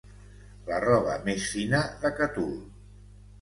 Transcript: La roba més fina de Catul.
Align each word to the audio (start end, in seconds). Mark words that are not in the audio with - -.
La 0.69 0.79
roba 0.85 1.17
més 1.27 1.45
fina 1.57 1.83
de 2.07 2.13
Catul. 2.23 2.57